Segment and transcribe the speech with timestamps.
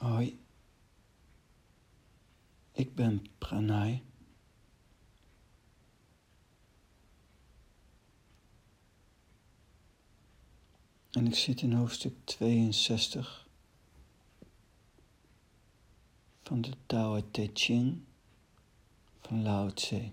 [0.00, 0.40] Hoi,
[2.72, 4.02] ik ben Pranay.
[11.10, 13.48] En ik zit in hoofdstuk 62
[16.42, 18.02] van de Tao Te Ching
[19.20, 20.12] van Lao Tse.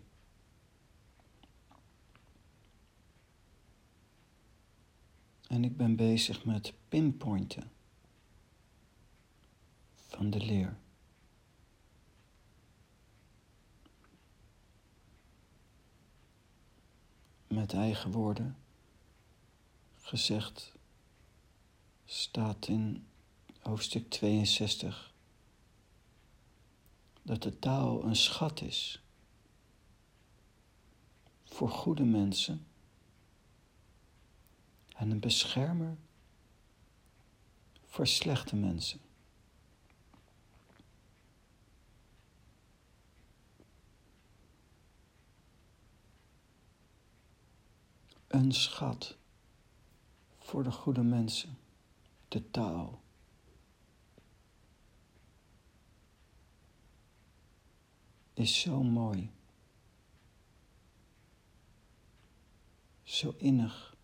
[5.47, 7.76] En ik ben bezig met pinpointen
[10.07, 10.77] van de leer.
[17.47, 18.57] Met eigen woorden
[19.99, 20.73] gezegd
[22.05, 23.07] staat in
[23.61, 25.13] hoofdstuk 62
[27.21, 29.01] dat de taal een schat is
[31.43, 32.67] voor goede mensen
[34.95, 35.97] en een beschermer
[37.85, 38.99] voor slechte mensen.
[48.27, 49.17] Een schat
[50.37, 51.57] voor de goede mensen,
[52.27, 53.01] de taal.
[58.33, 59.31] Is zo mooi,
[63.03, 63.95] zo innig,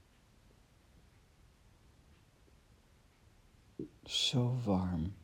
[4.03, 5.15] zo warm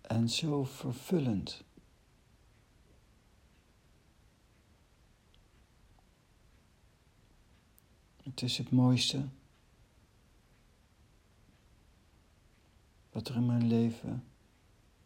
[0.00, 1.63] en zo vervullend.
[8.34, 9.28] Het is het mooiste
[13.10, 14.24] wat er in mijn leven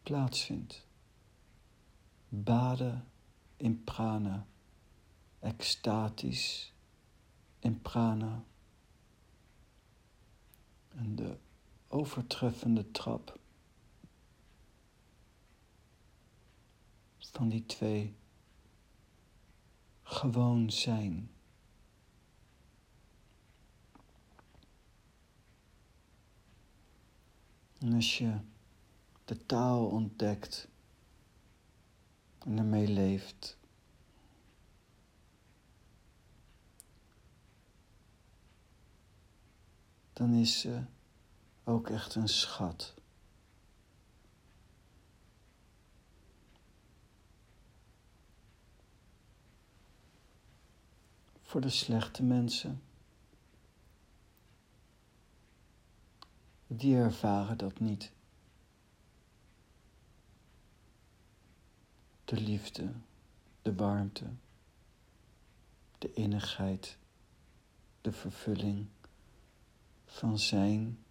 [0.02, 0.86] plaatsvindt.
[2.28, 3.08] Baden
[3.56, 4.46] in prana,
[5.38, 6.72] extatisch
[7.58, 8.44] in prana.
[10.88, 11.38] En de
[11.88, 13.38] overtreffende trap
[17.18, 18.16] van die twee
[20.02, 21.30] gewoon zijn.
[27.78, 28.38] En als je
[29.24, 30.68] de taal ontdekt
[32.38, 33.56] en ermee leeft,
[40.12, 40.82] dan is ze
[41.64, 42.94] ook echt een schat.
[51.42, 52.87] Voor de slechte mensen.
[56.68, 58.12] Die ervaren dat niet.
[62.24, 62.92] De liefde,
[63.62, 64.24] de warmte,
[65.98, 66.98] de innigheid,
[68.00, 68.86] de vervulling
[70.04, 71.04] van zijn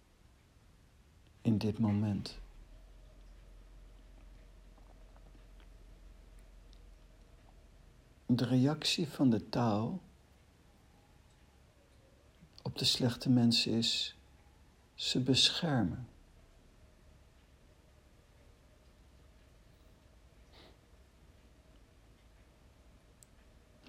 [1.40, 2.38] in dit moment.
[8.26, 10.00] De reactie van de taal
[12.62, 14.17] op de slechte mensen is
[14.98, 16.08] ze beschermen.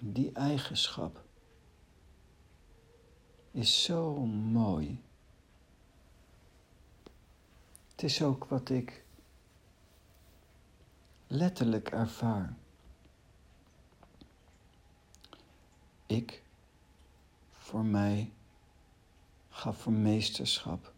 [0.00, 1.24] Die eigenschap
[3.50, 5.02] is zo mooi.
[7.90, 9.04] Het is ook wat ik
[11.26, 12.54] letterlijk ervaar.
[16.06, 16.42] Ik,
[17.52, 18.32] voor mij,
[19.48, 20.89] ga voor meesterschap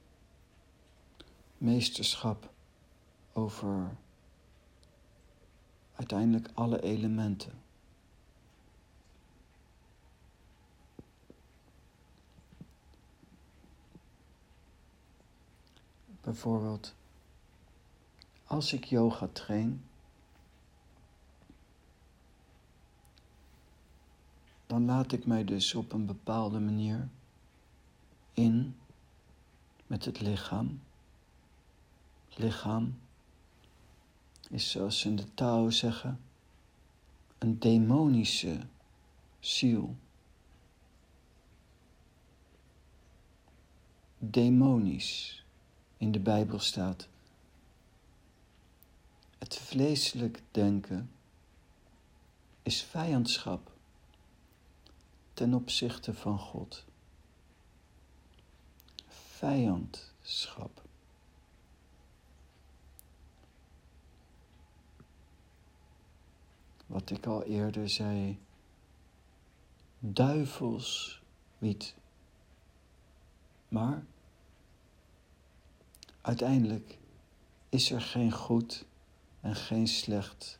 [1.62, 2.52] meesterschap
[3.32, 3.96] over
[5.94, 7.52] uiteindelijk alle elementen.
[16.20, 16.94] Bijvoorbeeld,
[18.44, 19.84] als ik yoga train,
[24.66, 27.08] dan laat ik mij dus op een bepaalde manier
[28.32, 28.76] in
[29.86, 30.80] met het lichaam
[32.36, 33.00] lichaam
[34.52, 36.20] is zoals ze in de Tao zeggen,
[37.38, 38.60] een demonische
[39.40, 39.96] ziel.
[44.18, 45.44] Demonisch
[45.96, 47.08] in de Bijbel staat.
[49.38, 51.10] Het vleeselijk denken
[52.62, 53.72] is vijandschap
[55.34, 56.84] ten opzichte van God.
[59.08, 60.81] Vijandschap.
[66.92, 68.38] Wat ik al eerder zei,
[69.98, 71.94] duivelswiet.
[73.68, 74.04] Maar
[76.20, 76.98] uiteindelijk
[77.68, 78.84] is er geen goed
[79.40, 80.58] en geen slecht.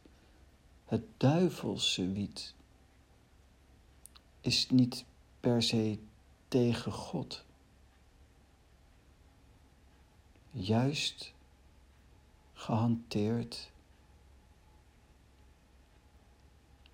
[0.84, 2.54] Het duivelse wiet
[4.40, 5.04] is niet
[5.40, 5.98] per se
[6.48, 7.44] tegen God.
[10.50, 11.34] Juist
[12.52, 13.70] gehanteerd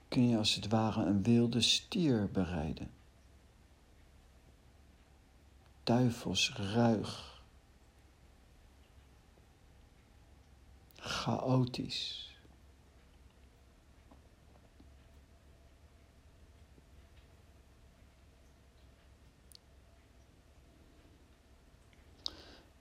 [0.08, 2.90] kun je als het ware een wilde stier bereiden.
[5.82, 7.42] Duivels ruig,
[10.94, 12.26] chaotisch.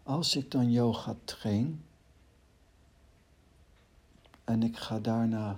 [0.03, 1.83] Als ik dan yoga train
[4.43, 5.57] en ik ga daarna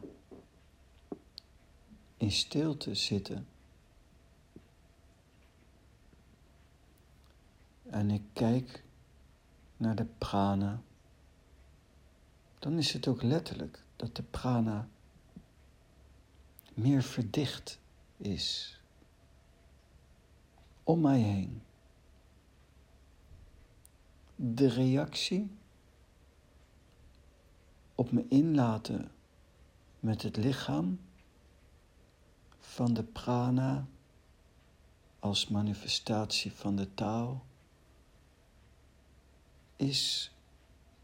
[2.19, 3.47] in stilte zitten.
[7.89, 8.83] En ik kijk
[9.77, 10.81] naar de prana,
[12.59, 14.87] dan is het ook letterlijk dat de prana
[16.73, 17.79] meer verdicht
[18.17, 18.79] is.
[20.83, 21.61] Om mij heen.
[24.35, 25.51] De reactie
[27.95, 29.11] op me inlaten
[29.99, 30.99] met het lichaam
[32.59, 33.87] van de prana
[35.19, 37.45] als manifestatie van de taal
[39.75, 40.31] is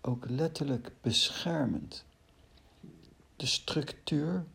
[0.01, 2.05] ook letterlijk beschermend.
[3.35, 4.45] De structuur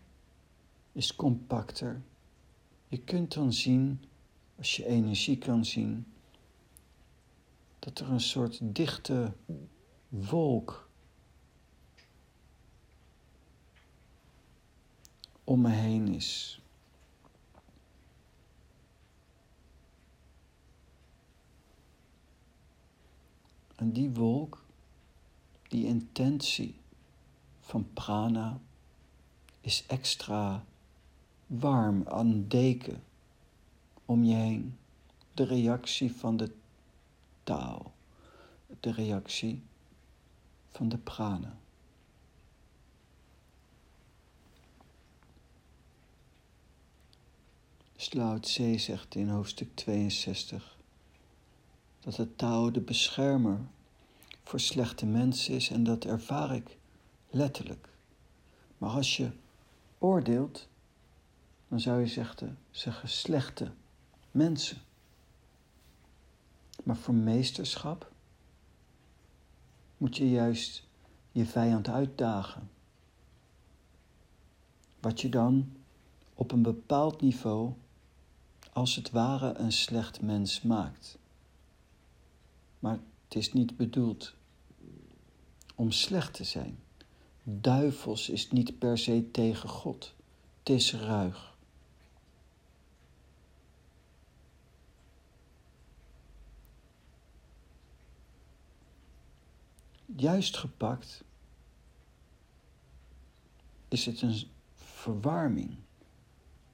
[0.93, 2.03] is compacter.
[2.89, 4.05] Je kunt dan zien,
[4.59, 6.07] als je energie kan zien,
[7.79, 9.33] dat er een soort dichte
[10.09, 10.89] wolk
[15.45, 16.60] om me heen is.
[23.81, 24.65] En die wolk,
[25.69, 26.75] die intentie
[27.61, 28.61] van prana,
[29.61, 30.65] is extra
[31.47, 33.03] warm aan deken
[34.05, 34.79] om je heen.
[35.35, 36.53] De reactie van de
[37.45, 37.93] taal,
[38.81, 39.63] de reactie
[40.69, 41.57] van de prana.
[47.97, 50.79] Slout C zegt in hoofdstuk 62
[52.01, 53.61] dat het touw de beschermer
[54.45, 56.77] voor slechte mensen is en dat ervaar ik
[57.31, 57.89] letterlijk.
[58.79, 59.31] Maar als je
[59.99, 60.69] oordeelt,
[61.69, 63.73] dan zou je zeggen, zeggen slechte
[64.31, 64.79] mensen.
[66.85, 68.13] Maar voor meesterschap
[69.97, 70.87] moet je juist
[71.33, 72.71] je vijand uitdagen.
[75.01, 75.73] Wat je dan
[76.35, 77.73] op een bepaald niveau
[78.73, 81.19] als het ware een slecht mens maakt.
[82.81, 84.35] Maar het is niet bedoeld
[85.75, 86.79] om slecht te zijn.
[87.43, 90.15] Duivels is niet per se tegen God.
[90.59, 91.51] Het is ruig.
[100.21, 101.25] juist gepakt
[103.89, 104.43] is het een
[104.75, 105.77] verwarming,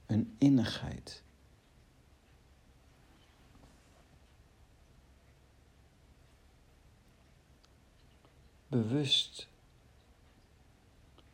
[0.07, 1.23] een innigheid.
[8.69, 9.49] Bewust,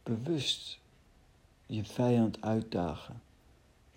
[0.02, 0.78] bewust
[1.66, 3.23] je vijand uitdagen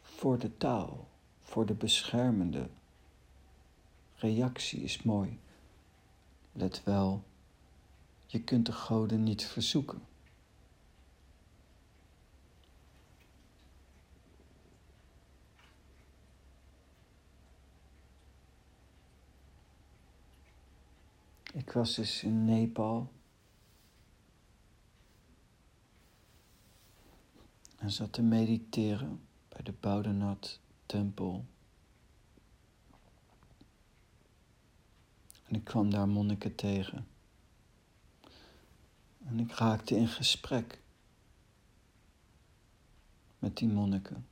[0.02, 1.08] voor de taal,
[1.42, 2.70] voor de beschermende
[4.16, 5.40] reactie is mooi.
[6.52, 7.24] Let wel
[8.26, 10.02] je kunt de goden niet verzoeken.
[21.54, 23.14] Ik was dus in Nepal.
[27.86, 31.46] En zat te mediteren bij de Boudenat tempel.
[35.44, 37.08] En ik kwam daar monniken tegen.
[39.26, 40.82] En ik raakte in gesprek
[43.40, 44.28] met die monniken.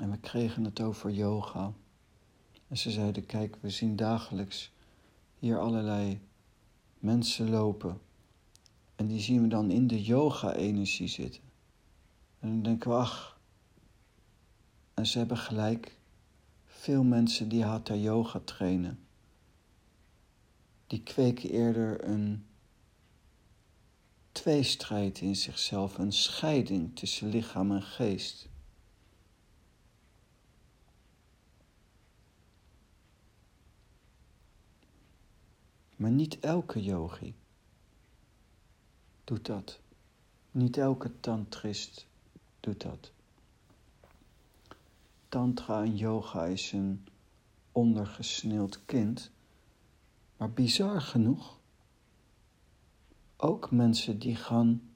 [0.00, 1.72] En we kregen het over yoga.
[2.68, 4.72] En ze zeiden: Kijk, we zien dagelijks
[5.38, 6.20] hier allerlei
[7.02, 8.00] mensen lopen.
[8.94, 11.42] En die zien we dan in de yoga-energie zitten.
[12.38, 13.40] En dan denken we: Ach.
[14.94, 15.96] En ze hebben gelijk.
[16.64, 18.98] Veel mensen die hatha yoga trainen
[20.92, 22.46] die kweken eerder een
[24.32, 28.48] tweestrijd in zichzelf, een scheiding tussen lichaam en geest.
[36.02, 37.34] Maar niet elke yogi
[39.24, 39.80] doet dat.
[40.50, 42.06] Niet elke tantrist
[42.60, 43.12] doet dat.
[45.28, 47.06] Tantra en yoga is een
[47.72, 49.30] ondergesneeld kind,
[50.36, 51.58] maar bizar genoeg,
[53.36, 54.92] ook mensen die gaan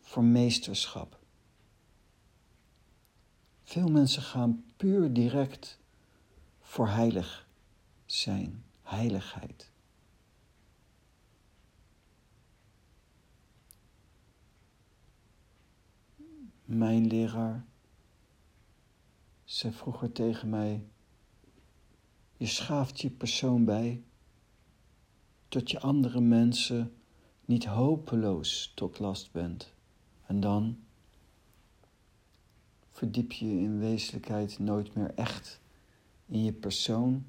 [0.00, 1.18] voor meesterschap.
[3.62, 5.78] Veel mensen gaan puur direct
[6.60, 7.46] voor heilig
[8.06, 9.74] zijn, heiligheid.
[16.66, 17.64] Mijn leraar
[19.44, 20.84] zei vroeger tegen mij:
[22.36, 24.02] Je schaaft je persoon bij
[25.48, 26.96] tot je andere mensen
[27.44, 29.74] niet hopeloos tot last bent.
[30.26, 30.78] En dan
[32.90, 35.60] verdiep je in wezenlijkheid nooit meer echt
[36.26, 37.24] in je persoon,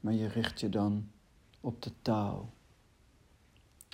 [0.00, 1.10] maar je richt je dan
[1.60, 2.52] op de taal.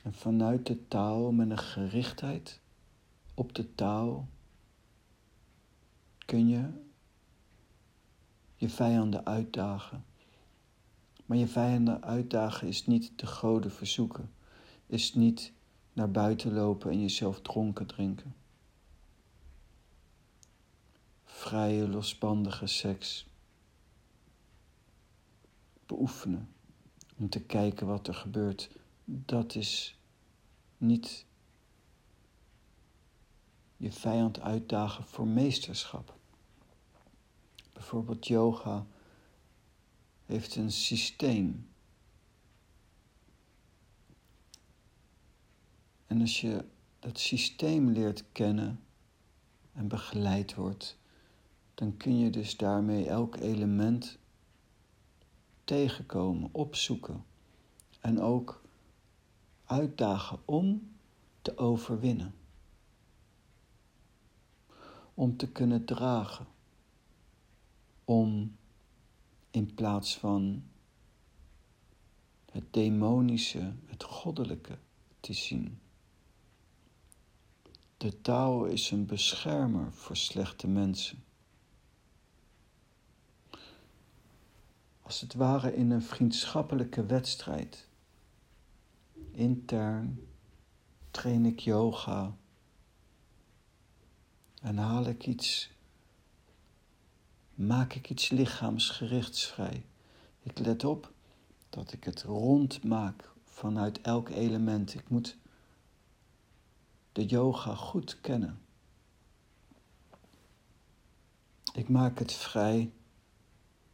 [0.03, 2.61] En vanuit de taal met een gerichtheid
[3.41, 4.29] op de taal
[6.19, 6.71] kun je
[8.57, 10.05] je vijanden uitdagen.
[11.27, 14.31] Maar je vijanden uitdagen is niet de goden verzoeken,
[14.87, 15.53] is niet
[15.93, 18.35] naar buiten lopen en jezelf dronken drinken.
[21.25, 23.27] Vrije, losbandige seks
[25.87, 26.49] beoefenen
[27.17, 28.71] om te kijken wat er gebeurt,
[29.05, 29.99] dat is
[30.77, 31.29] niet
[33.81, 36.15] je vijand uitdagen voor meesterschap.
[37.73, 38.87] Bijvoorbeeld yoga
[40.27, 41.69] heeft een systeem.
[46.07, 46.65] En als je
[46.99, 48.81] dat systeem leert kennen
[49.73, 50.99] en begeleid wordt,
[51.75, 54.19] dan kun je dus daarmee elk element
[55.65, 57.25] tegenkomen, opzoeken
[58.01, 58.63] en ook
[59.65, 60.93] uitdagen om
[61.43, 62.40] te overwinnen.
[65.21, 66.47] Om te kunnen dragen
[68.05, 68.57] om
[69.51, 70.65] in plaats van
[72.53, 74.79] het demonische, het goddelijke
[75.21, 75.81] te zien.
[77.97, 81.25] De taal is een beschermer voor slechte mensen.
[85.03, 87.89] Als het ware in een vriendschappelijke wedstrijd.
[89.31, 90.29] Intern
[91.11, 92.39] train ik yoga
[94.61, 95.71] en haal ik iets
[97.55, 99.85] maak ik iets lichaamsgerichtsvrij.
[100.43, 101.13] Ik let op
[101.69, 104.95] dat ik het rond maak vanuit elk element.
[104.95, 105.37] Ik moet
[107.13, 108.61] de yoga goed kennen.
[111.73, 112.93] Ik maak het vrij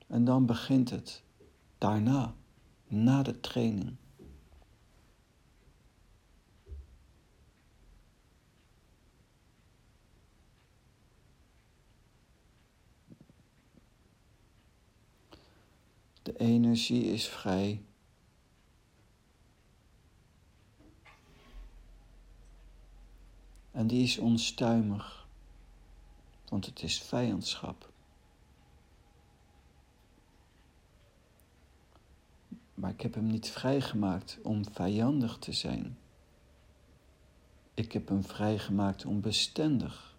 [0.06, 1.22] en dan begint het.
[1.78, 2.34] Daarna,
[2.86, 3.96] na de training.
[16.36, 17.82] Energie is vrij.
[23.70, 25.28] En die is onstuimig,
[26.48, 27.90] want het is vijandschap.
[32.74, 35.98] Maar ik heb hem niet vrijgemaakt om vijandig te zijn.
[37.74, 40.16] Ik heb hem vrijgemaakt om bestendig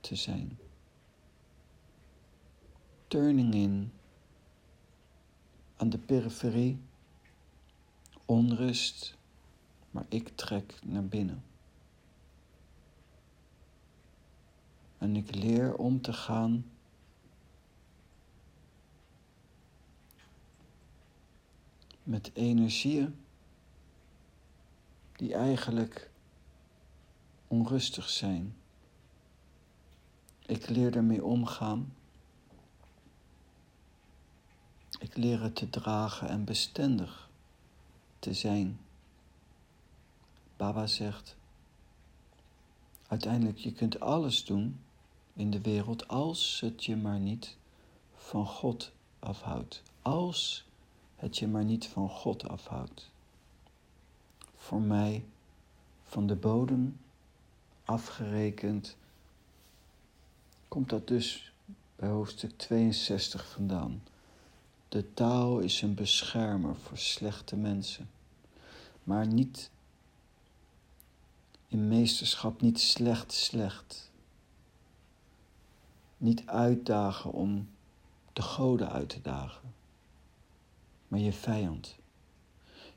[0.00, 0.58] te zijn.
[3.08, 3.92] Turning in
[5.80, 6.78] aan de periferie,
[8.24, 9.16] onrust,
[9.90, 11.44] maar ik trek naar binnen.
[14.98, 16.70] En ik leer om te gaan
[22.02, 23.14] met energieën
[25.16, 26.10] die eigenlijk
[27.48, 28.56] onrustig zijn.
[30.46, 31.94] Ik leer ermee omgaan
[35.00, 37.28] Ik leer het te dragen en bestendig
[38.18, 38.80] te zijn.
[40.56, 41.36] Baba zegt,
[43.06, 44.80] uiteindelijk je kunt alles doen
[45.32, 47.56] in de wereld als het je maar niet
[48.16, 49.82] van God afhoudt.
[50.02, 50.64] Als
[51.16, 53.10] het je maar niet van God afhoudt.
[54.56, 55.24] Voor mij
[56.02, 57.00] van de bodem
[57.84, 58.96] afgerekend
[60.68, 61.52] komt dat dus
[61.96, 64.02] bij hoofdstuk 62 vandaan.
[64.90, 68.10] De taal is een beschermer voor slechte mensen,
[69.04, 69.70] maar niet
[71.66, 74.10] in meesterschap, niet slecht slecht.
[76.16, 77.68] Niet uitdagen om
[78.32, 79.74] de goden uit te dagen.
[81.08, 81.96] maar je vijand.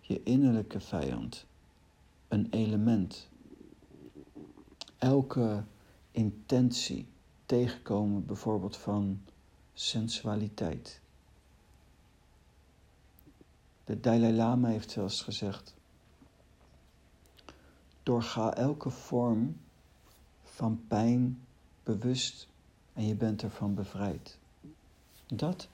[0.01, 1.45] Je innerlijke vijand.
[2.27, 3.29] Een element.
[4.97, 5.63] Elke
[6.12, 7.07] intentie
[7.45, 9.21] tegenkomen, bijvoorbeeld van
[9.73, 11.01] sensualiteit.
[13.84, 15.75] De Dalai Lama heeft zelfs gezegd:
[18.04, 19.58] doorga elke vorm
[20.44, 21.46] van pijn
[21.84, 22.48] bewust
[22.94, 24.38] en je bent ervan bevrijd.
[25.28, 25.68] Dat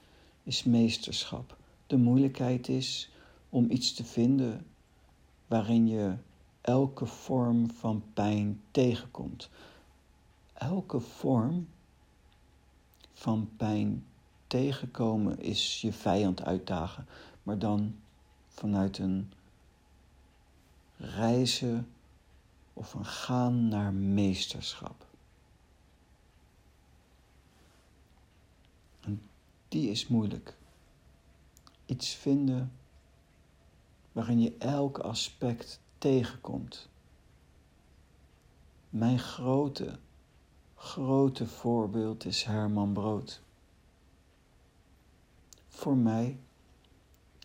[0.43, 1.57] is meesterschap.
[1.87, 3.11] De moeilijkheid is
[3.49, 4.65] om iets te vinden
[5.47, 6.15] waarin je
[6.61, 9.49] elke vorm van pijn tegenkomt.
[10.53, 11.67] Elke vorm
[13.13, 14.05] van pijn
[14.47, 17.07] tegenkomen is je vijand uitdagen,
[17.49, 17.99] maar dan
[18.47, 19.31] vanuit een
[20.97, 21.93] reizen
[22.73, 25.05] of een gaan naar meesterschap.
[29.01, 29.21] En
[29.67, 30.57] die is moeilijk.
[31.85, 32.71] Iets vinden
[34.11, 36.89] waarin je elk aspect tegenkomt.
[38.89, 39.99] Mijn grote,
[40.75, 43.41] grote voorbeeld is Herman Brood.
[45.67, 46.39] Voor mij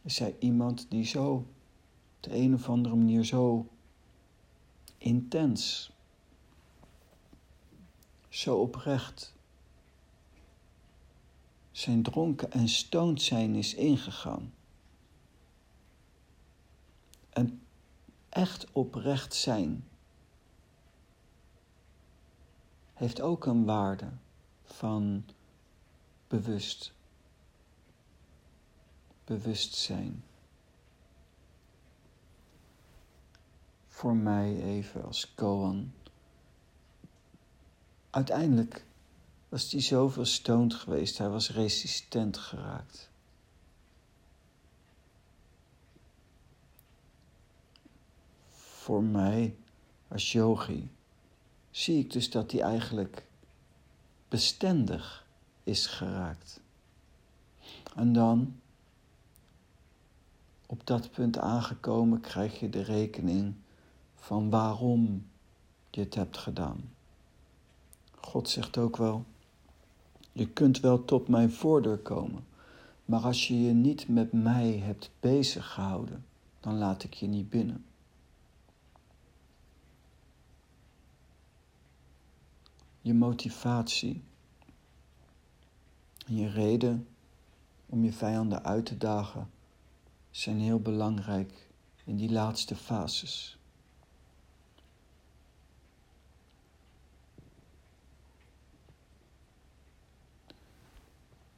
[0.04, 1.46] is hij iemand die zo, op
[2.20, 3.66] de een of andere manier zo
[4.99, 5.92] intens,
[8.28, 9.34] zo oprecht,
[11.70, 14.54] zijn dronken en stoned zijn is ingegaan.
[17.30, 17.62] En
[18.28, 19.84] echt oprecht zijn
[22.94, 24.11] heeft ook een waarde
[24.64, 25.25] van
[26.28, 26.94] bewust.
[29.24, 30.24] Bewustzijn.
[33.88, 35.92] Voor mij even als Koan.
[38.10, 38.84] Uiteindelijk
[39.48, 43.10] was hij zoveel stoned geweest, hij was resistent geraakt.
[48.50, 49.56] Voor mij
[50.08, 50.90] als yogi
[51.70, 53.26] zie ik dus dat hij eigenlijk
[54.28, 55.26] bestendig
[55.62, 56.60] is geraakt.
[57.94, 58.60] En dan,
[60.74, 63.54] op dat punt aangekomen, krijg je de rekening
[64.14, 65.26] van waarom
[65.90, 66.90] je het hebt gedaan.
[68.14, 69.24] God zegt ook wel,
[70.32, 72.46] je kunt wel tot mijn voordeur komen,
[73.04, 76.24] maar als je je niet met mij hebt bezig gehouden,
[76.60, 77.84] dan laat ik je niet binnen.
[83.00, 84.22] Je motivatie
[86.26, 87.06] en je reden
[87.87, 89.52] om je vijanden uit te dagen
[90.37, 91.68] zijn heel belangrijk
[92.05, 93.59] in die laatste fases.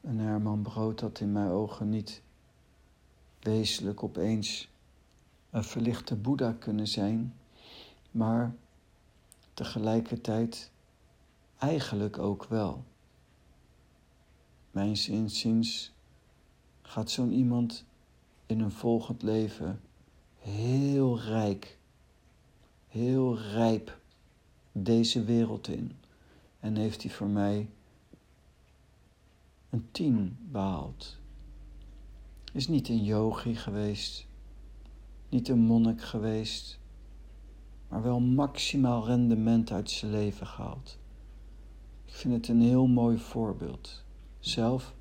[0.00, 2.22] En Herman Brood had in mijn ogen niet
[3.40, 4.68] wezenlijk opeens
[5.50, 7.34] een verlichte Boeddha kunnen zijn,
[8.10, 8.54] maar
[9.54, 10.70] tegelijkertijd
[11.58, 12.84] eigenlijk ook wel.
[14.70, 15.92] Mijn inziens
[16.82, 17.84] gaat zo'n iemand
[18.46, 19.80] in een volgend leven
[20.38, 21.78] heel rijk,
[22.88, 23.98] heel rijp
[24.72, 25.92] deze wereld in.
[26.60, 27.68] En heeft hij voor mij
[29.70, 31.18] een tien behaald.
[32.52, 34.26] Is niet een yogi geweest,
[35.28, 36.78] niet een monnik geweest,
[37.88, 40.98] maar wel maximaal rendement uit zijn leven gehaald.
[42.04, 44.04] Ik vind het een heel mooi voorbeeld.
[44.38, 44.94] Zelf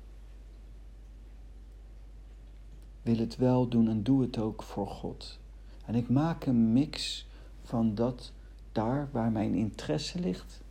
[3.06, 5.38] wil het wel doen en doe het ook voor God.
[5.84, 7.26] En ik maak een mix
[7.62, 8.32] van dat
[8.72, 10.64] daar waar mijn interesse ligt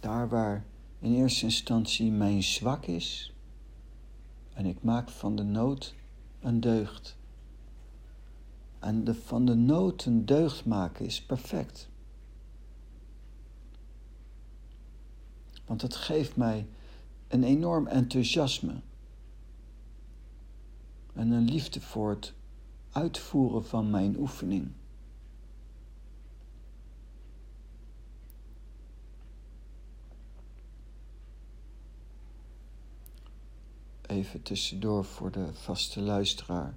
[0.00, 0.64] Daar waar
[0.98, 3.34] in eerste instantie mijn zwak is.
[4.52, 5.94] En ik maak van de nood
[6.40, 7.16] een deugd.
[8.78, 11.88] En de, van de nood een deugd maken is perfect.
[15.64, 16.66] Want het geeft mij
[17.30, 18.80] een enorm enthousiasme.
[21.12, 22.32] En een liefde voor het
[22.92, 24.72] uitvoeren van mijn oefening.
[34.06, 36.74] even tussendoor voor de vaste luisteraar.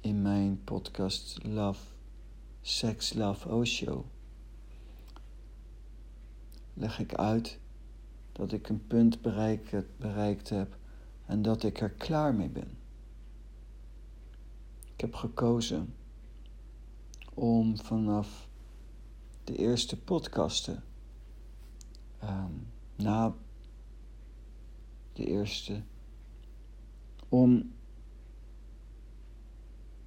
[0.00, 1.84] In mijn podcast Love,
[2.60, 4.04] Sex, Love, Osho
[6.74, 7.58] leg ik uit
[8.32, 10.76] dat ik een punt bereikt, heb
[11.26, 12.78] en dat ik er klaar mee ben.
[14.94, 15.94] Ik heb gekozen
[17.34, 18.48] om vanaf
[19.44, 20.82] de eerste podcasten
[22.22, 22.66] um,
[22.96, 23.34] na
[25.12, 25.82] de eerste
[27.28, 27.72] om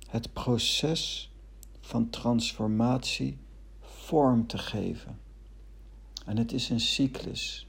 [0.07, 1.31] het proces
[1.79, 3.38] van transformatie
[3.79, 5.19] vorm te geven.
[6.25, 7.67] En het is een cyclus.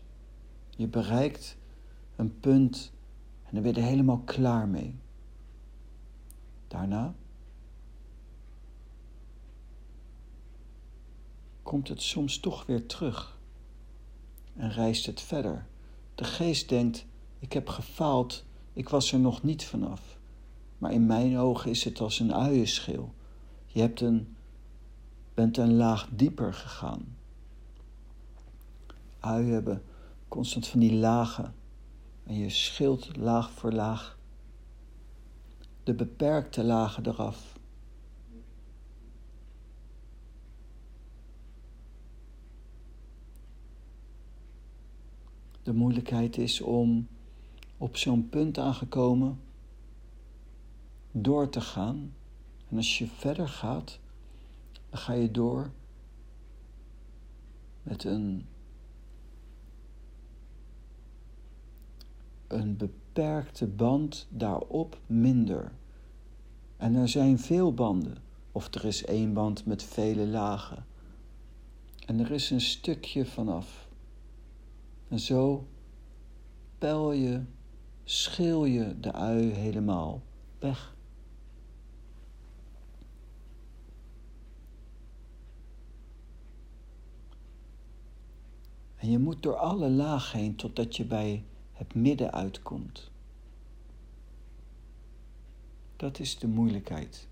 [0.76, 1.56] Je bereikt
[2.16, 2.92] een punt
[3.42, 4.98] en dan ben je er helemaal klaar mee.
[6.68, 7.14] Daarna
[11.62, 13.38] komt het soms toch weer terug
[14.56, 15.66] en reist het verder.
[16.14, 17.06] De geest denkt:
[17.38, 20.18] ik heb gefaald, ik was er nog niet vanaf.
[20.78, 23.14] Maar in mijn ogen is het als een uienschil.
[23.66, 24.36] Je hebt een,
[25.34, 27.16] bent een laag dieper gegaan.
[29.20, 29.82] Uien hebben
[30.34, 31.54] constant van die lagen.
[32.24, 34.18] En je schilt laag voor laag
[35.82, 37.58] de beperkte lagen eraf.
[45.62, 47.08] De moeilijkheid is om
[47.78, 49.40] op zo'n punt aangekomen
[51.12, 52.14] door te gaan.
[52.68, 53.98] En als je verder gaat,
[54.90, 55.70] dan ga je door
[57.82, 58.46] met een,
[62.54, 65.72] een beperkte band, daarop minder.
[66.76, 68.16] En er zijn veel banden,
[68.52, 70.86] of er is één band met vele lagen.
[72.06, 73.88] En er is een stukje vanaf.
[75.08, 75.66] En zo
[76.78, 77.42] pel je,
[78.04, 80.22] schil je de ui helemaal
[80.58, 80.94] weg.
[88.96, 93.10] En je moet door alle lagen heen totdat je bij het midden uitkomt.
[95.96, 97.28] Dat is de moeilijkheid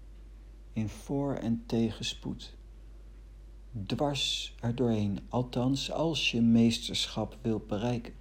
[0.72, 2.54] in voor- en tegenspoed.
[3.86, 8.14] Dwars er doorheen, althans als je meesterschap wilt bereiken.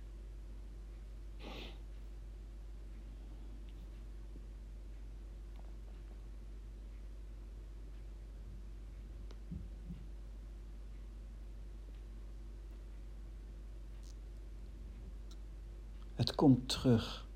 [16.22, 17.28] Het komt terug.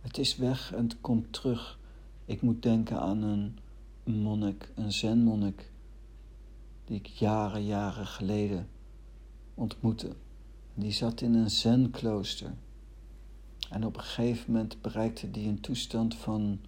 [0.00, 1.78] Het is weg en het komt terug.
[2.24, 3.58] Ik moet denken aan een
[4.04, 5.70] monnik, een zenmonnik,
[6.84, 8.68] die ik jaren, jaren geleden
[9.54, 10.16] ontmoette.
[10.74, 12.54] Die zat in een zenklooster.
[13.70, 16.60] En op een gegeven moment bereikte hij een toestand van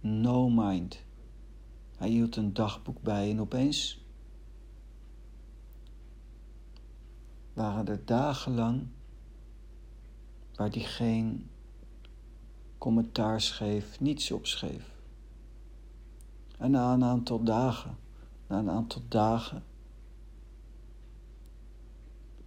[0.00, 1.02] no mind.
[1.96, 4.04] Hij hield een dagboek bij en opeens
[7.52, 8.86] waren er dagenlang
[10.60, 11.50] waar hij geen
[12.78, 14.92] commentaar schreef, niets opschreef.
[16.58, 17.98] En na een aantal dagen,
[18.46, 19.64] na een aantal dagen,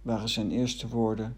[0.02, 1.36] waren zijn eerste woorden: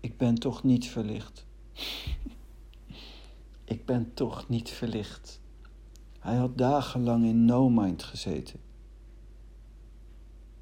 [0.00, 1.46] Ik ben toch niet verlicht.
[3.64, 5.40] Ik ben toch niet verlicht.
[6.18, 8.60] Hij had dagenlang in no mind gezeten.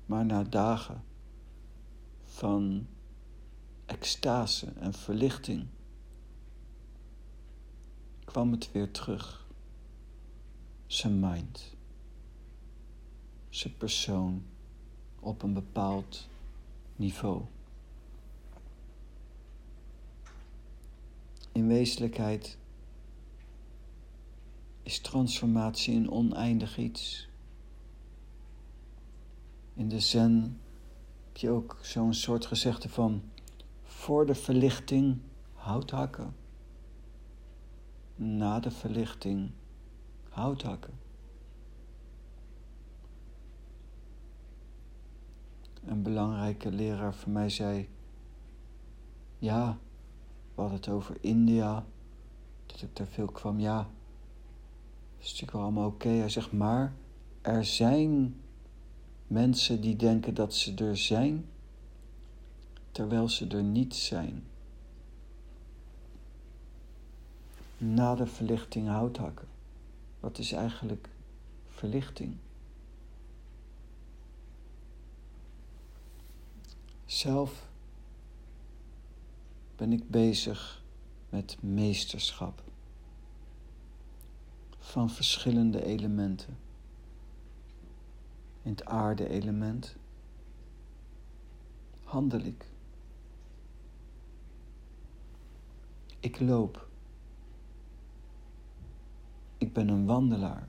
[0.06, 1.04] Maar na dagen
[2.24, 2.86] van
[3.86, 5.66] extase en verlichting
[8.24, 9.46] kwam het weer terug.
[10.86, 11.74] Zijn mind,
[13.48, 14.44] zijn persoon
[15.20, 16.28] op een bepaald
[16.96, 17.42] niveau.
[21.52, 22.58] In wezenlijkheid
[24.82, 27.28] is transformatie een oneindig iets.
[29.74, 30.60] In de zen
[31.26, 33.22] heb je ook zo'n soort gezegde van
[34.04, 35.18] voor de verlichting
[35.52, 36.36] hout hakken.
[38.14, 39.50] Na de verlichting
[40.28, 40.92] hout hakken.
[45.84, 47.88] Een belangrijke leraar van mij zei:
[49.38, 49.78] Ja,
[50.54, 51.84] we hadden het over India,
[52.66, 53.60] dat ik daar veel kwam.
[53.60, 53.88] Ja, dat
[55.18, 56.08] is natuurlijk wel allemaal oké.
[56.08, 56.94] Hij zegt: Maar
[57.40, 58.40] er zijn
[59.26, 61.48] mensen die denken dat ze er zijn
[62.94, 64.44] terwijl ze er niet zijn.
[67.78, 69.48] Na de verlichting hout hakken.
[70.20, 71.08] Wat is eigenlijk
[71.68, 72.36] verlichting?
[77.04, 77.68] Zelf
[79.76, 80.82] ben ik bezig
[81.28, 82.62] met meesterschap
[84.78, 86.58] van verschillende elementen.
[88.62, 89.96] In het aarde-element
[92.04, 92.72] handel ik.
[96.24, 96.88] Ik loop.
[99.58, 100.68] Ik ben een wandelaar.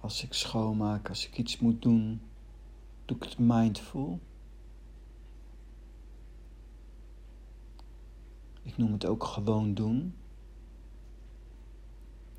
[0.00, 2.20] Als ik schoonmaak, als ik iets moet doen,
[3.04, 4.20] doe ik het mindful.
[8.62, 10.14] Ik noem het ook gewoon doen.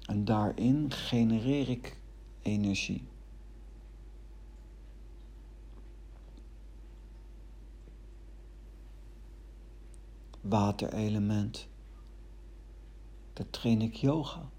[0.05, 1.97] En daarin genereer ik
[2.41, 3.07] energie.
[10.43, 11.67] Waterelement.
[13.33, 14.49] Daar train ik yoga.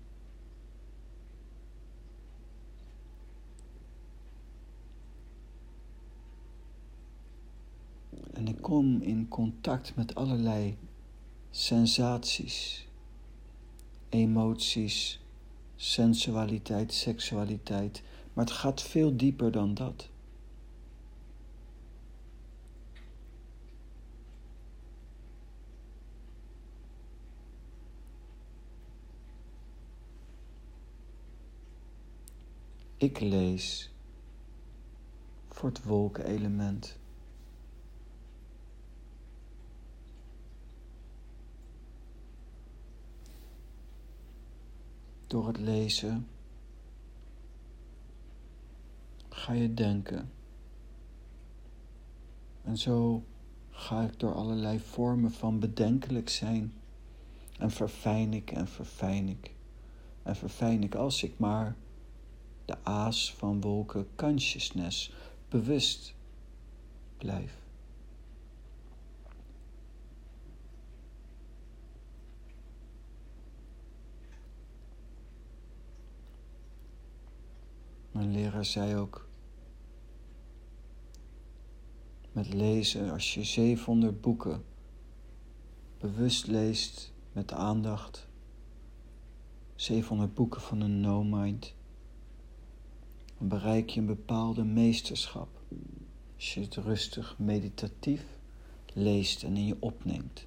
[8.32, 10.76] En ik kom in contact met allerlei
[11.50, 12.86] sensaties,
[14.08, 15.20] emoties,
[15.76, 18.02] sensualiteit, seksualiteit.
[18.32, 20.08] Maar het gaat veel dieper dan dat.
[33.04, 33.90] Ik lees
[35.48, 36.98] voor het wolkenelement.
[45.26, 46.28] Door het lezen
[49.28, 50.30] ga je denken.
[52.62, 53.24] En zo
[53.70, 56.72] ga ik door allerlei vormen van bedenkelijk zijn.
[57.58, 59.54] En verfijn ik en verfijn ik.
[60.22, 61.76] En verfijn ik als ik maar
[62.64, 65.12] de aas van wolken consciousness
[65.48, 66.14] bewust
[67.18, 67.62] blijf.
[78.10, 79.28] Mijn leraar zei ook,
[82.32, 84.64] met lezen, als je 700 boeken
[85.98, 88.28] bewust leest met aandacht,
[89.74, 91.74] 700 boeken van een no-mind,
[93.48, 95.48] bereik je een bepaalde meesterschap.
[96.34, 98.24] Als je het rustig meditatief
[98.92, 100.46] leest en in je opneemt.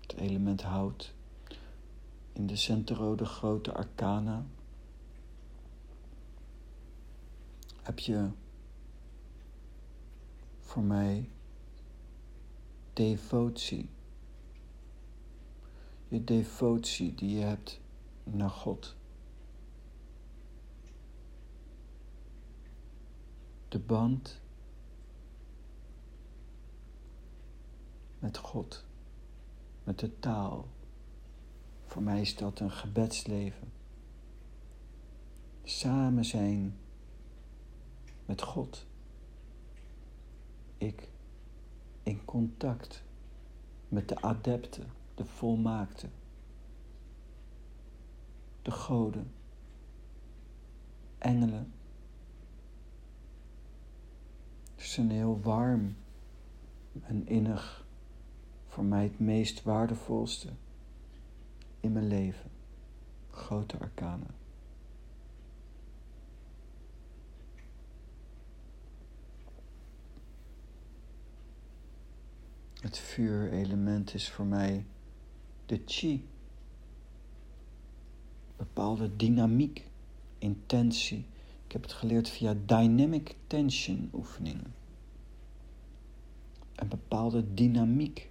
[0.00, 1.14] Het element hout
[2.32, 4.44] in de centrode grote arcana
[7.82, 8.28] heb je
[10.58, 11.28] voor mij
[12.92, 13.88] devotie
[16.14, 17.80] je devotie die je hebt
[18.24, 18.96] naar God.
[23.68, 24.40] De band
[28.18, 28.84] met God,
[29.84, 30.68] met de taal.
[31.84, 33.72] Voor mij is dat een gebedsleven.
[35.64, 36.76] Samen zijn
[38.26, 38.86] met God.
[40.78, 41.08] Ik
[42.02, 43.02] in contact
[43.88, 46.08] met de adepten de volmaakte,
[48.62, 49.32] de goden,
[51.18, 51.72] engelen.
[54.74, 55.96] Het een heel warm
[57.02, 57.86] en innig,
[58.66, 60.48] voor mij het meest waardevolste
[61.80, 62.50] in mijn leven.
[63.30, 64.26] Grote arcana.
[72.80, 74.86] Het vuurelement is voor mij
[75.66, 76.24] de chi.
[78.56, 79.86] Bepaalde dynamiek,
[80.38, 81.24] intentie.
[81.66, 84.74] Ik heb het geleerd via dynamic tension oefeningen.
[86.74, 88.30] Een bepaalde dynamiek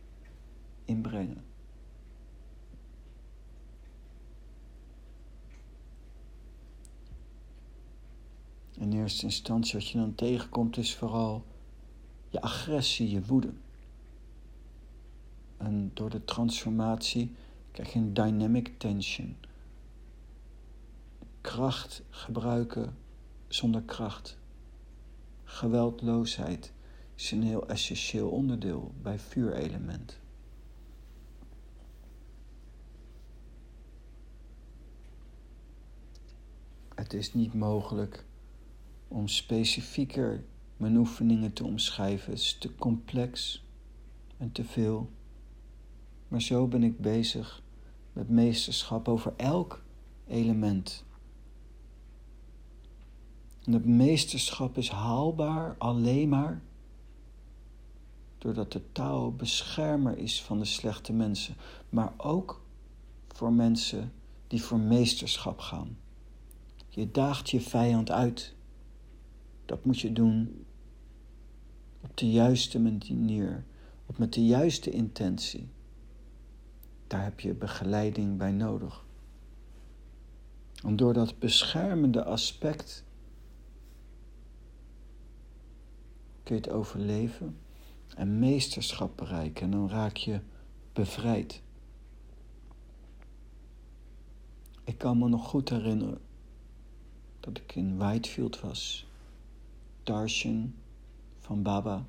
[0.85, 1.43] inbrengen.
[8.77, 11.43] In eerste instantie wat je dan tegenkomt is vooral
[12.29, 13.53] je agressie, je woede.
[15.63, 17.35] En door de transformatie
[17.71, 19.35] krijg je een dynamic tension.
[21.41, 22.97] Kracht gebruiken
[23.47, 24.37] zonder kracht.
[25.43, 26.73] Geweldloosheid
[27.15, 30.19] is een heel essentieel onderdeel bij vuurelement.
[36.95, 38.25] Het is niet mogelijk
[39.07, 40.43] om specifieker
[40.77, 42.31] mijn oefeningen te omschrijven.
[42.31, 43.63] Het is te complex
[44.37, 45.09] en te veel.
[46.33, 47.61] Maar zo ben ik bezig
[48.13, 49.83] met meesterschap over elk
[50.27, 51.03] element.
[53.63, 56.61] En dat meesterschap is haalbaar alleen maar
[58.37, 61.55] doordat de taal beschermer is van de slechte mensen,
[61.89, 62.61] maar ook
[63.27, 64.13] voor mensen
[64.47, 65.97] die voor meesterschap gaan.
[66.89, 68.53] Je daagt je vijand uit.
[69.65, 70.65] Dat moet je doen
[72.01, 73.63] op de juiste manier,
[74.05, 75.67] op met de juiste intentie.
[77.07, 79.05] Daar heb je begeleiding bij nodig.
[80.83, 83.03] En door dat beschermende aspect
[86.43, 87.57] kun je het overleven
[88.15, 89.63] en meesterschap bereiken.
[89.63, 90.39] En dan raak je
[90.93, 91.61] bevrijd.
[94.83, 96.21] Ik kan me nog goed herinneren
[97.39, 99.07] dat ik in Whitefield was.
[100.03, 100.75] Darshan
[101.39, 102.05] van Baba.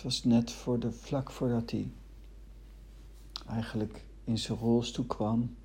[0.00, 1.92] Het was net voor de, vlak voordat hij
[3.46, 5.56] eigenlijk in zijn rolstoel kwam.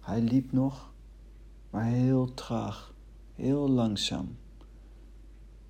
[0.00, 0.92] Hij liep nog,
[1.70, 2.94] maar heel traag,
[3.34, 4.36] heel langzaam.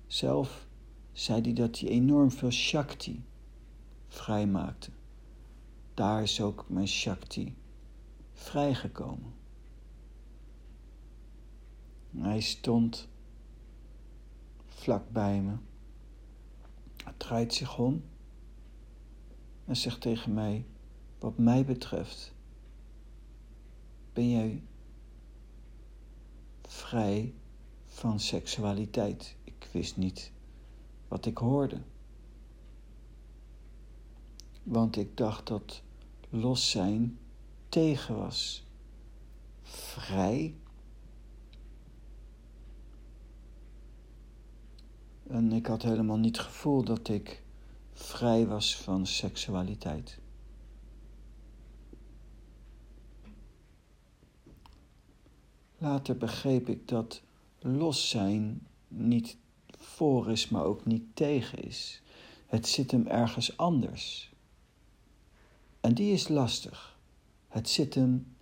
[0.07, 0.67] Zelf
[1.11, 3.23] zei hij dat hij enorm veel Shakti
[4.07, 4.91] vrijmaakte.
[5.93, 7.55] Daar is ook mijn Shakti
[8.33, 9.33] vrijgekomen.
[12.17, 13.07] Hij stond
[14.65, 15.53] vlak bij me.
[17.17, 18.03] Draait zich om
[19.65, 20.65] en zegt tegen mij:
[21.19, 22.33] Wat mij betreft,
[24.13, 24.63] ben jij
[26.61, 27.33] vrij
[27.85, 29.35] van seksualiteit.
[29.43, 30.31] Ik wist niet
[31.07, 31.81] wat ik hoorde.
[34.63, 35.81] Want ik dacht dat
[36.29, 37.19] los zijn
[37.69, 38.65] tegen was.
[39.61, 40.55] Vrij?
[45.31, 47.43] En ik had helemaal niet het gevoel dat ik
[47.93, 50.19] vrij was van seksualiteit.
[55.77, 57.21] Later begreep ik dat
[57.59, 59.37] los zijn niet
[59.77, 62.01] voor is, maar ook niet tegen is.
[62.45, 64.31] Het zit hem ergens anders.
[65.79, 66.99] En die is lastig.
[67.47, 68.35] Het zit hem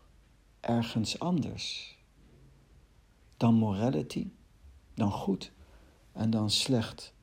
[0.59, 1.97] ergens anders.
[3.37, 4.29] Dan morality,
[4.93, 5.51] dan goed
[6.19, 7.13] en dan slecht.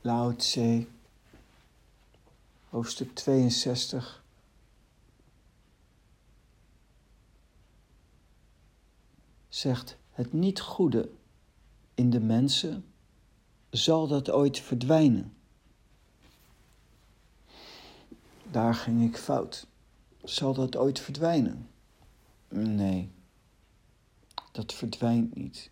[0.00, 0.86] Lao Tse,
[2.68, 4.24] hoofdstuk 62.
[9.48, 11.10] Zegt het niet goede
[11.94, 12.84] in de mensen,
[13.70, 15.37] zal dat ooit verdwijnen.
[18.50, 19.66] Daar ging ik fout.
[20.22, 21.68] Zal dat ooit verdwijnen?
[22.48, 23.10] Nee,
[24.52, 25.70] dat verdwijnt niet.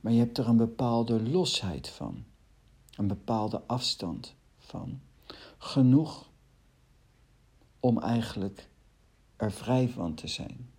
[0.00, 2.24] Maar je hebt er een bepaalde losheid van,
[2.96, 5.00] een bepaalde afstand van.
[5.58, 6.28] Genoeg
[7.80, 8.68] om eigenlijk
[9.36, 10.70] er vrij van te zijn.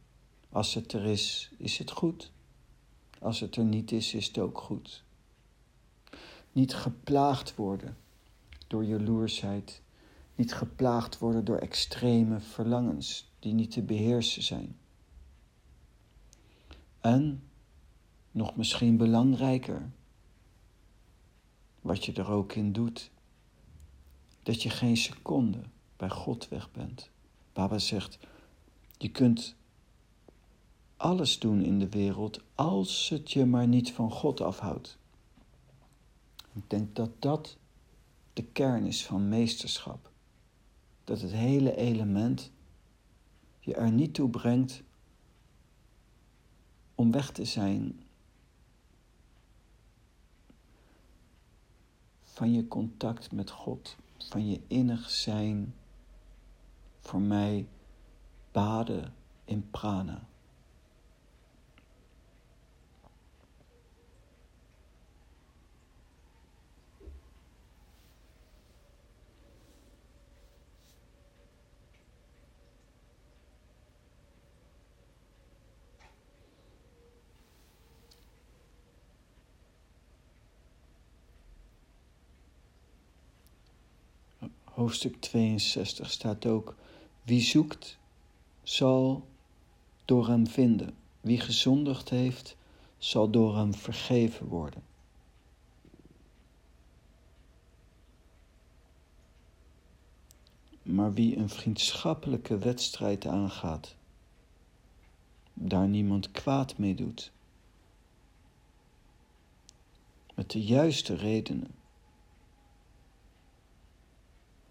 [0.49, 2.31] Als het er is, is het goed.
[3.19, 5.03] Als het er niet is, is het ook goed.
[6.51, 7.97] Niet geplaagd worden
[8.67, 9.81] door jaloersheid
[10.41, 14.77] niet geplaagd worden door extreme verlangens die niet te beheersen zijn.
[16.99, 17.43] En,
[18.32, 19.91] nog misschien belangrijker,
[21.82, 23.12] wat je er ook in doet,
[24.43, 25.62] dat je geen seconde
[25.97, 27.10] bij God weg bent.
[27.54, 28.19] Baba zegt,
[28.97, 29.56] je kunt
[30.97, 34.97] alles doen in de wereld als het je maar niet van God afhoudt.
[36.54, 37.58] Ik denk dat dat
[38.34, 40.11] de kern is van meesterschap
[41.03, 42.51] dat het hele element
[43.59, 44.83] je er niet toe brengt
[46.95, 48.03] om weg te zijn
[52.23, 55.75] van je contact met God, van je innig zijn,
[56.99, 57.67] voor mij
[58.51, 59.13] baden
[59.45, 60.27] in prana.
[84.82, 86.75] Hoofdstuk 62 staat ook:
[87.23, 87.98] Wie zoekt,
[88.63, 89.27] zal
[90.06, 90.96] door hem vinden.
[91.21, 92.56] Wie gezondigd heeft,
[92.98, 94.84] zal door hem vergeven worden.
[100.84, 103.96] Maar wie een vriendschappelijke wedstrijd aangaat,
[105.54, 107.32] daar niemand kwaad mee doet,
[110.34, 111.71] met de juiste redenen,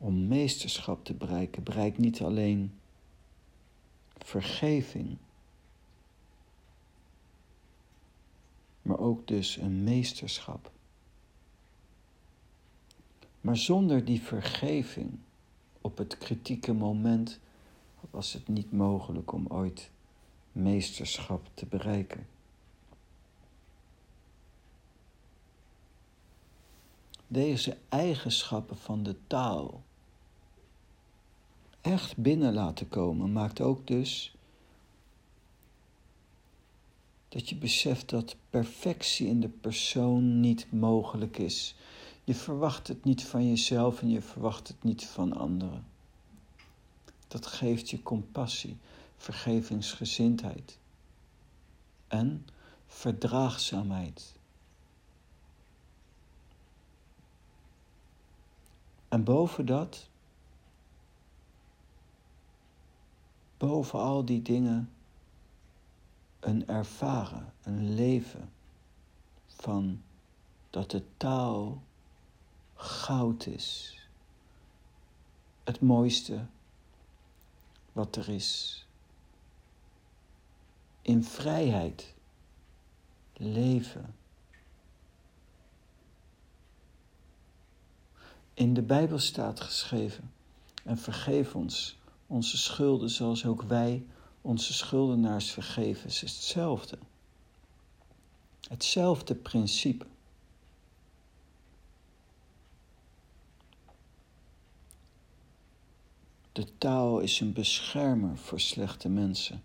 [0.01, 2.73] om meesterschap te bereiken, bereik niet alleen
[4.19, 5.17] vergeving,
[8.83, 10.71] maar ook dus een meesterschap.
[13.41, 15.19] Maar zonder die vergeving
[15.81, 17.39] op het kritieke moment
[18.11, 19.91] was het niet mogelijk om ooit
[20.53, 22.27] meesterschap te bereiken.
[27.27, 29.83] Deze eigenschappen van de taal
[31.81, 34.35] echt binnen laten komen maakt ook dus
[37.31, 41.74] dat je beseft dat perfectie in de persoon niet mogelijk is.
[42.24, 45.87] Je verwacht het niet van jezelf en je verwacht het niet van anderen.
[47.28, 48.76] Dat geeft je compassie,
[49.16, 50.78] vergevingsgezindheid
[52.09, 52.47] en
[52.87, 54.35] verdraagzaamheid.
[59.09, 60.09] En boven dat,
[63.61, 64.93] boven al die dingen,
[66.41, 68.53] een ervaren, een leven
[69.47, 70.03] van
[70.71, 71.83] dat de taal
[72.75, 73.99] goud is.
[75.65, 76.47] Het mooiste
[77.93, 78.85] wat er is.
[81.03, 82.15] In vrijheid
[83.33, 84.15] leven.
[88.55, 90.33] In de Bijbel staat geschreven:
[90.85, 92.00] En vergeef ons
[92.31, 94.05] onze schulden zoals ook wij
[94.41, 96.09] onze schuldenaars vergeven.
[96.09, 96.99] Is hetzelfde.
[98.68, 100.07] Hetzelfde principe.
[106.53, 109.62] De taal is een beschermer voor slechte mensen.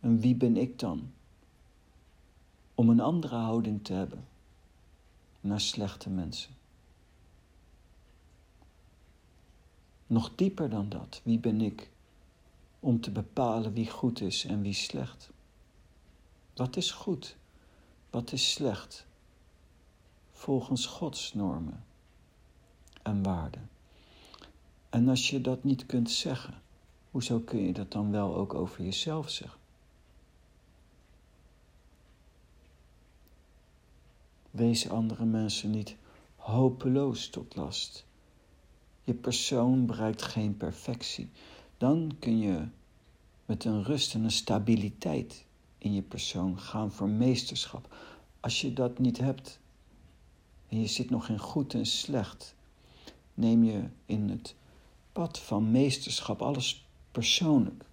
[0.00, 1.12] En wie ben ik dan
[2.74, 4.26] om een andere houding te hebben
[5.40, 6.61] naar slechte mensen?
[10.12, 11.90] Nog dieper dan dat, wie ben ik
[12.80, 15.30] om te bepalen wie goed is en wie slecht?
[16.54, 17.36] Wat is goed?
[18.10, 19.06] Wat is slecht?
[20.32, 21.84] Volgens Gods normen
[23.02, 23.70] en waarden.
[24.90, 26.62] En als je dat niet kunt zeggen,
[27.10, 29.60] hoezo kun je dat dan wel ook over jezelf zeggen?
[34.50, 35.96] Wees andere mensen niet
[36.36, 38.04] hopeloos tot last.
[39.04, 41.30] Je persoon bereikt geen perfectie.
[41.76, 42.66] Dan kun je
[43.46, 45.44] met een rust en een stabiliteit
[45.78, 47.94] in je persoon gaan voor meesterschap.
[48.40, 49.60] Als je dat niet hebt
[50.68, 52.54] en je zit nog in goed en slecht,
[53.34, 54.54] neem je in het
[55.12, 57.84] pad van meesterschap alles persoonlijk.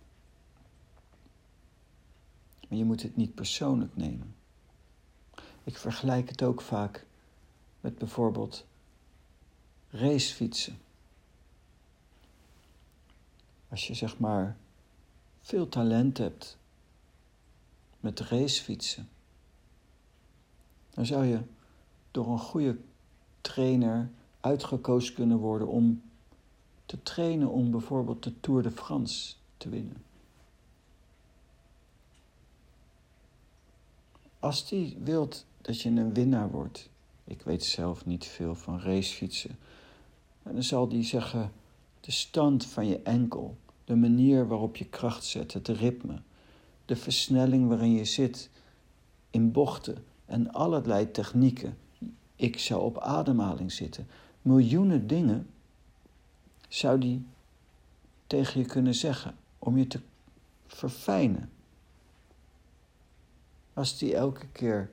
[2.67, 4.35] Maar je moet het niet persoonlijk nemen.
[5.63, 7.05] Ik vergelijk het ook vaak
[7.81, 8.65] met bijvoorbeeld
[9.89, 10.77] racefietsen.
[13.69, 14.57] Als je zeg maar
[15.41, 16.57] veel talent hebt
[17.99, 19.09] met racefietsen,
[20.89, 21.39] dan zou je
[22.11, 22.77] door een goede
[23.41, 24.09] trainer
[24.39, 26.01] uitgekozen kunnen worden om
[26.85, 30.03] te trainen om bijvoorbeeld de Tour de France te winnen.
[34.39, 36.89] Als die wilt dat je een winnaar wordt,
[37.23, 39.57] ik weet zelf niet veel van racefietsen,
[40.43, 41.51] dan zal die zeggen
[41.99, 46.21] de stand van je enkel, de manier waarop je kracht zet, het ritme,
[46.85, 48.49] de versnelling waarin je zit
[49.29, 51.77] in bochten en allerlei technieken.
[52.35, 54.07] Ik zou op ademhaling zitten.
[54.41, 55.49] Miljoenen dingen
[56.67, 57.25] zou die
[58.27, 59.99] tegen je kunnen zeggen om je te
[60.67, 61.49] verfijnen.
[63.73, 64.91] Als die elke keer,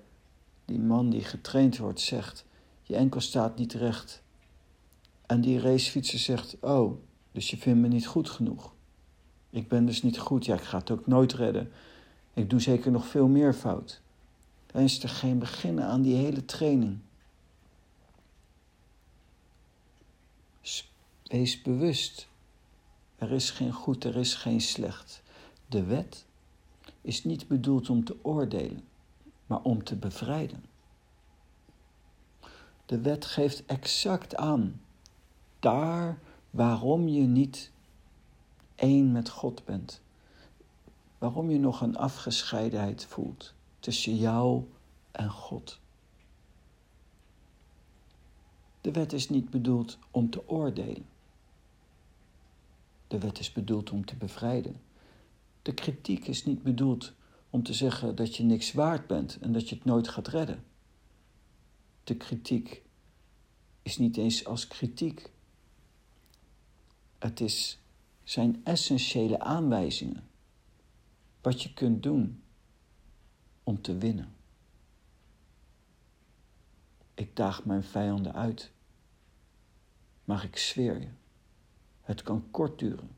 [0.64, 2.44] die man die getraind wordt, zegt:
[2.82, 4.22] Je enkel staat niet recht.
[5.26, 7.02] En die racefietser zegt: Oh,
[7.32, 8.74] dus je vindt me niet goed genoeg.
[9.50, 10.44] Ik ben dus niet goed.
[10.44, 11.70] Ja, ik ga het ook nooit redden.
[12.34, 14.00] Ik doe zeker nog veel meer fout.
[14.66, 16.98] Dan is er geen begin aan die hele training.
[21.22, 22.28] Wees bewust.
[23.16, 25.22] Er is geen goed, er is geen slecht.
[25.66, 26.26] De wet
[27.00, 28.84] is niet bedoeld om te oordelen,
[29.46, 30.64] maar om te bevrijden.
[32.86, 34.80] De wet geeft exact aan
[35.66, 36.18] daar
[36.50, 37.70] waarom je niet
[38.74, 40.00] één met God bent.
[41.18, 44.64] Waarom je nog een afgescheidenheid voelt tussen jou
[45.10, 45.80] en God.
[48.80, 51.06] De wet is niet bedoeld om te oordelen.
[53.06, 54.80] De wet is bedoeld om te bevrijden.
[55.62, 57.12] De kritiek is niet bedoeld
[57.50, 60.64] om te zeggen dat je niks waard bent en dat je het nooit gaat redden.
[62.04, 62.82] De kritiek
[63.82, 65.34] is niet eens als kritiek.
[67.18, 67.78] Het is
[68.24, 70.28] zijn essentiële aanwijzingen.
[71.40, 72.42] Wat je kunt doen
[73.62, 74.34] om te winnen.
[77.14, 78.72] Ik daag mijn vijanden uit.
[80.24, 81.08] Maar ik zweer je,
[82.00, 83.16] het kan kort duren.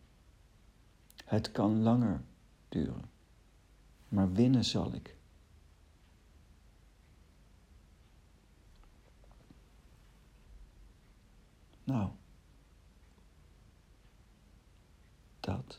[1.24, 2.22] Het kan langer
[2.68, 3.10] duren.
[4.08, 5.16] maar winnen zal ik.
[11.84, 12.10] Nou,
[15.48, 15.78] out.